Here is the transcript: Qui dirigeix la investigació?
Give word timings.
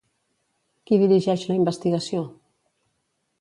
Qui 0.91 0.99
dirigeix 1.01 1.43
la 1.51 1.59
investigació? 1.59 2.25